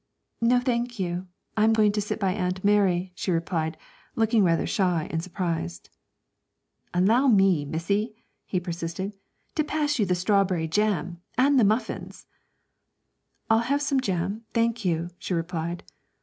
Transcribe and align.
'No, 0.41 0.59
thank 0.59 0.97
you; 0.97 1.27
I'm 1.55 1.73
going 1.73 1.91
to 1.91 2.01
sit 2.01 2.19
by 2.19 2.33
Aunt 2.33 2.63
Mary,' 2.65 3.11
she 3.13 3.31
replied, 3.31 3.77
looking 4.15 4.43
rather 4.43 4.65
shy 4.65 5.07
and 5.11 5.21
surprised. 5.21 5.91
'Allow 6.91 7.27
me, 7.27 7.65
missy,' 7.65 8.15
he 8.47 8.59
persisted, 8.59 9.13
'to 9.53 9.63
pass 9.63 9.99
you 9.99 10.07
the 10.07 10.15
strawberry 10.15 10.67
jam 10.67 11.21
and 11.37 11.59
the 11.59 11.63
muffins!' 11.63 12.25
'I'll 13.51 13.59
have 13.59 13.81
some 13.83 14.01
jam, 14.01 14.43
thank 14.55 14.83
you,' 14.83 15.11
she 15.19 15.35
replied. 15.35 15.83